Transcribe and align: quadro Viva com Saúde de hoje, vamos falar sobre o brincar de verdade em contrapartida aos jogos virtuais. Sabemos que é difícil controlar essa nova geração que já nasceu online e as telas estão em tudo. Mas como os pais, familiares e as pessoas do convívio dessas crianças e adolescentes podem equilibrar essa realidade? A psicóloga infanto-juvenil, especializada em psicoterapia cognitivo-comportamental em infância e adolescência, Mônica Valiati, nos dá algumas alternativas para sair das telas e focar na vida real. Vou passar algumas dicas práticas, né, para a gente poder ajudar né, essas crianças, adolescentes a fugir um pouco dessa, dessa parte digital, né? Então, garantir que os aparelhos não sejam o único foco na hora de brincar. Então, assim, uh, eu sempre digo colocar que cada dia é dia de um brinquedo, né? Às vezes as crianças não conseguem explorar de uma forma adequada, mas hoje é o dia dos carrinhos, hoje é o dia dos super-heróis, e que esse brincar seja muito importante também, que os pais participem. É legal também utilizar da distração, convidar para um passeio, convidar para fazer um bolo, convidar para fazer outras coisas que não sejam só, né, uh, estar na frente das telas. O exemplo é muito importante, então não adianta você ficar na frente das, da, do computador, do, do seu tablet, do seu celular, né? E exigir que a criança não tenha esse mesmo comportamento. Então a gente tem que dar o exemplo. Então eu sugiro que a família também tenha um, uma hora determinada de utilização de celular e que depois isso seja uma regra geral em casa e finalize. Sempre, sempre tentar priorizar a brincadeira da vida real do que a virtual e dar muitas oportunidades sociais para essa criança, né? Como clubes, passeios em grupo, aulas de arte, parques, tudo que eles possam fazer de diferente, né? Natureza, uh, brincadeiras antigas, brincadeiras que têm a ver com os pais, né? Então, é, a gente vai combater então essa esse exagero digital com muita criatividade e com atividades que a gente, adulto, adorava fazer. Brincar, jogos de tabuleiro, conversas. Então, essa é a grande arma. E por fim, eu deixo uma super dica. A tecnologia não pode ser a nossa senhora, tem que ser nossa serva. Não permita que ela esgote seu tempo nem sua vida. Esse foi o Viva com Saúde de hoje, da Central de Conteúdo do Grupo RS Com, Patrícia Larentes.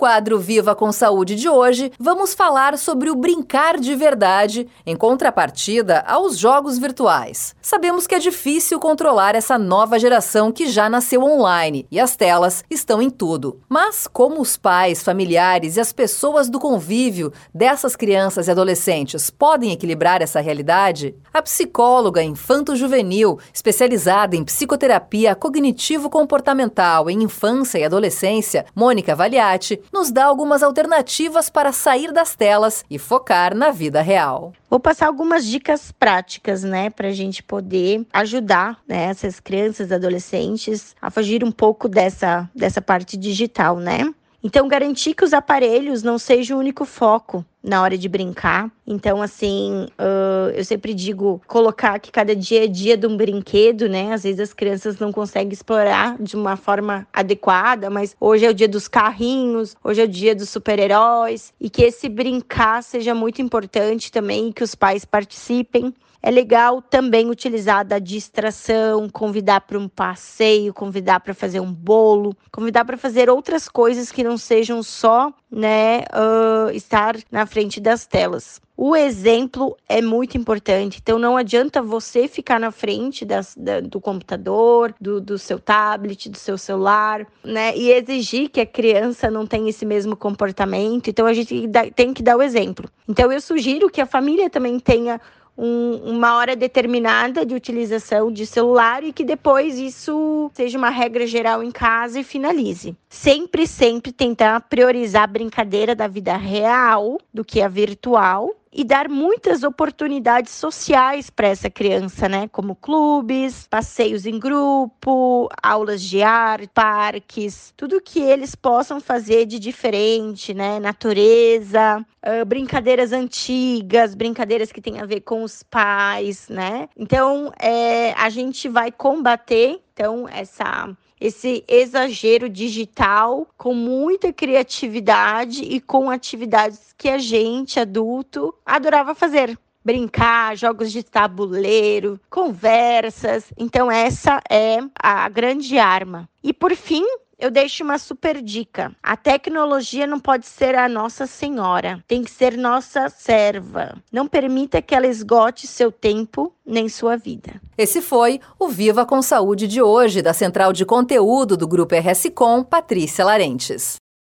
quadro 0.00 0.38
Viva 0.38 0.74
com 0.74 0.90
Saúde 0.90 1.34
de 1.34 1.46
hoje, 1.46 1.92
vamos 1.98 2.32
falar 2.32 2.78
sobre 2.78 3.10
o 3.10 3.14
brincar 3.14 3.76
de 3.76 3.94
verdade 3.94 4.66
em 4.86 4.96
contrapartida 4.96 6.02
aos 6.06 6.38
jogos 6.38 6.78
virtuais. 6.78 7.54
Sabemos 7.60 8.06
que 8.06 8.14
é 8.14 8.18
difícil 8.18 8.80
controlar 8.80 9.34
essa 9.34 9.58
nova 9.58 9.98
geração 9.98 10.50
que 10.50 10.70
já 10.70 10.88
nasceu 10.88 11.22
online 11.22 11.86
e 11.90 12.00
as 12.00 12.16
telas 12.16 12.64
estão 12.70 13.02
em 13.02 13.10
tudo. 13.10 13.60
Mas 13.68 14.08
como 14.10 14.40
os 14.40 14.56
pais, 14.56 15.02
familiares 15.02 15.76
e 15.76 15.80
as 15.80 15.92
pessoas 15.92 16.48
do 16.48 16.58
convívio 16.58 17.30
dessas 17.54 17.94
crianças 17.94 18.48
e 18.48 18.50
adolescentes 18.50 19.28
podem 19.28 19.70
equilibrar 19.70 20.22
essa 20.22 20.40
realidade? 20.40 21.14
A 21.30 21.42
psicóloga 21.42 22.22
infanto-juvenil, 22.22 23.38
especializada 23.52 24.34
em 24.34 24.44
psicoterapia 24.44 25.34
cognitivo-comportamental 25.34 27.10
em 27.10 27.22
infância 27.22 27.78
e 27.78 27.84
adolescência, 27.84 28.64
Mônica 28.74 29.14
Valiati, 29.14 29.78
nos 29.92 30.10
dá 30.10 30.24
algumas 30.24 30.62
alternativas 30.62 31.50
para 31.50 31.72
sair 31.72 32.12
das 32.12 32.34
telas 32.34 32.84
e 32.88 32.98
focar 32.98 33.54
na 33.54 33.70
vida 33.70 34.00
real. 34.00 34.52
Vou 34.68 34.78
passar 34.78 35.06
algumas 35.06 35.44
dicas 35.44 35.92
práticas, 35.92 36.62
né, 36.62 36.90
para 36.90 37.08
a 37.08 37.12
gente 37.12 37.42
poder 37.42 38.06
ajudar 38.12 38.78
né, 38.86 39.04
essas 39.04 39.40
crianças, 39.40 39.90
adolescentes 39.90 40.94
a 41.00 41.10
fugir 41.10 41.42
um 41.44 41.52
pouco 41.52 41.88
dessa, 41.88 42.48
dessa 42.54 42.80
parte 42.80 43.16
digital, 43.16 43.76
né? 43.78 44.12
Então, 44.42 44.66
garantir 44.66 45.14
que 45.14 45.24
os 45.24 45.34
aparelhos 45.34 46.02
não 46.02 46.18
sejam 46.18 46.56
o 46.56 46.60
único 46.60 46.86
foco 46.86 47.44
na 47.62 47.82
hora 47.82 47.96
de 47.96 48.08
brincar. 48.08 48.70
Então, 48.86 49.20
assim, 49.22 49.86
uh, 49.98 50.50
eu 50.54 50.64
sempre 50.64 50.94
digo 50.94 51.40
colocar 51.46 51.98
que 51.98 52.10
cada 52.10 52.34
dia 52.34 52.64
é 52.64 52.66
dia 52.66 52.96
de 52.96 53.06
um 53.06 53.16
brinquedo, 53.16 53.88
né? 53.88 54.12
Às 54.12 54.22
vezes 54.22 54.40
as 54.40 54.52
crianças 54.52 54.98
não 54.98 55.12
conseguem 55.12 55.52
explorar 55.52 56.16
de 56.20 56.36
uma 56.36 56.56
forma 56.56 57.06
adequada, 57.12 57.90
mas 57.90 58.16
hoje 58.18 58.46
é 58.46 58.50
o 58.50 58.54
dia 58.54 58.68
dos 58.68 58.88
carrinhos, 58.88 59.76
hoje 59.84 60.00
é 60.00 60.04
o 60.04 60.08
dia 60.08 60.34
dos 60.34 60.48
super-heróis, 60.48 61.52
e 61.60 61.68
que 61.68 61.82
esse 61.82 62.08
brincar 62.08 62.82
seja 62.82 63.14
muito 63.14 63.42
importante 63.42 64.10
também, 64.10 64.52
que 64.52 64.64
os 64.64 64.74
pais 64.74 65.04
participem. 65.04 65.94
É 66.22 66.30
legal 66.30 66.82
também 66.82 67.30
utilizar 67.30 67.82
da 67.82 67.98
distração, 67.98 69.08
convidar 69.08 69.62
para 69.62 69.78
um 69.78 69.88
passeio, 69.88 70.74
convidar 70.74 71.20
para 71.20 71.32
fazer 71.32 71.60
um 71.60 71.72
bolo, 71.72 72.36
convidar 72.52 72.84
para 72.84 72.98
fazer 72.98 73.30
outras 73.30 73.70
coisas 73.70 74.12
que 74.12 74.22
não 74.22 74.36
sejam 74.36 74.82
só, 74.82 75.32
né, 75.50 76.00
uh, 76.14 76.70
estar 76.70 77.16
na 77.30 77.44
frente 77.46 77.80
das 77.80 78.06
telas. 78.06 78.60
O 78.76 78.96
exemplo 78.96 79.76
é 79.86 80.00
muito 80.00 80.38
importante, 80.38 81.00
então 81.02 81.18
não 81.18 81.36
adianta 81.36 81.82
você 81.82 82.26
ficar 82.26 82.58
na 82.58 82.70
frente 82.70 83.26
das, 83.26 83.54
da, 83.54 83.80
do 83.80 84.00
computador, 84.00 84.94
do, 84.98 85.20
do 85.20 85.36
seu 85.36 85.58
tablet, 85.58 86.30
do 86.30 86.38
seu 86.38 86.56
celular, 86.56 87.26
né? 87.44 87.76
E 87.76 87.92
exigir 87.92 88.48
que 88.48 88.58
a 88.58 88.64
criança 88.64 89.30
não 89.30 89.46
tenha 89.46 89.68
esse 89.68 89.84
mesmo 89.84 90.16
comportamento. 90.16 91.10
Então 91.10 91.26
a 91.26 91.34
gente 91.34 91.68
tem 91.94 92.14
que 92.14 92.22
dar 92.22 92.38
o 92.38 92.42
exemplo. 92.42 92.88
Então 93.06 93.30
eu 93.30 93.40
sugiro 93.42 93.90
que 93.90 94.00
a 94.00 94.06
família 94.06 94.48
também 94.48 94.80
tenha 94.80 95.20
um, 95.56 95.96
uma 96.04 96.36
hora 96.36 96.56
determinada 96.56 97.44
de 97.44 97.54
utilização 97.54 98.32
de 98.32 98.46
celular 98.46 99.04
e 99.04 99.12
que 99.12 99.24
depois 99.24 99.78
isso 99.78 100.50
seja 100.54 100.78
uma 100.78 100.90
regra 100.90 101.26
geral 101.26 101.62
em 101.62 101.70
casa 101.70 102.20
e 102.20 102.24
finalize. 102.24 102.96
Sempre, 103.08 103.66
sempre 103.66 104.12
tentar 104.12 104.60
priorizar 104.62 105.24
a 105.24 105.26
brincadeira 105.26 105.94
da 105.94 106.08
vida 106.08 106.36
real 106.36 107.18
do 107.32 107.44
que 107.44 107.60
a 107.60 107.68
virtual 107.68 108.50
e 108.72 108.84
dar 108.84 109.08
muitas 109.08 109.62
oportunidades 109.62 110.52
sociais 110.52 111.28
para 111.28 111.48
essa 111.48 111.68
criança, 111.68 112.28
né? 112.28 112.48
Como 112.48 112.76
clubes, 112.76 113.66
passeios 113.66 114.26
em 114.26 114.38
grupo, 114.38 115.48
aulas 115.60 116.00
de 116.00 116.22
arte, 116.22 116.70
parques, 116.72 117.74
tudo 117.76 118.00
que 118.00 118.20
eles 118.20 118.54
possam 118.54 119.00
fazer 119.00 119.46
de 119.46 119.58
diferente, 119.58 120.54
né? 120.54 120.78
Natureza, 120.78 122.04
uh, 122.24 122.44
brincadeiras 122.44 123.12
antigas, 123.12 124.14
brincadeiras 124.14 124.70
que 124.70 124.80
têm 124.80 125.00
a 125.00 125.06
ver 125.06 125.22
com 125.22 125.42
os 125.42 125.62
pais, 125.64 126.48
né? 126.48 126.88
Então, 126.96 127.52
é, 127.60 128.12
a 128.12 128.30
gente 128.30 128.68
vai 128.68 128.92
combater 128.92 129.80
então 129.92 130.26
essa 130.28 130.88
esse 131.20 131.62
exagero 131.68 132.48
digital 132.48 133.46
com 133.56 133.74
muita 133.74 134.32
criatividade 134.32 135.62
e 135.62 135.80
com 135.80 136.08
atividades 136.08 136.94
que 136.96 137.08
a 137.08 137.18
gente, 137.18 137.78
adulto, 137.78 138.54
adorava 138.64 139.14
fazer. 139.14 139.58
Brincar, 139.84 140.56
jogos 140.56 140.92
de 140.92 141.02
tabuleiro, 141.02 142.20
conversas. 142.28 143.52
Então, 143.56 143.90
essa 143.90 144.40
é 144.50 144.78
a 144.94 145.28
grande 145.28 145.78
arma. 145.78 146.28
E 146.42 146.52
por 146.52 146.74
fim, 146.74 147.04
eu 147.40 147.50
deixo 147.50 147.82
uma 147.82 147.98
super 147.98 148.42
dica. 148.42 148.94
A 149.02 149.16
tecnologia 149.16 150.06
não 150.06 150.20
pode 150.20 150.46
ser 150.46 150.74
a 150.74 150.88
nossa 150.88 151.26
senhora, 151.26 152.04
tem 152.06 152.22
que 152.22 152.30
ser 152.30 152.56
nossa 152.56 153.08
serva. 153.08 153.96
Não 154.12 154.28
permita 154.28 154.82
que 154.82 154.94
ela 154.94 155.06
esgote 155.06 155.66
seu 155.66 155.90
tempo 155.90 156.52
nem 156.64 156.88
sua 156.88 157.16
vida. 157.16 157.60
Esse 157.76 158.02
foi 158.02 158.40
o 158.58 158.68
Viva 158.68 159.06
com 159.06 159.22
Saúde 159.22 159.66
de 159.66 159.80
hoje, 159.80 160.20
da 160.20 160.34
Central 160.34 160.72
de 160.72 160.84
Conteúdo 160.84 161.56
do 161.56 161.66
Grupo 161.66 161.94
RS 161.94 162.30
Com, 162.34 162.62
Patrícia 162.62 163.24
Larentes. 163.24 163.96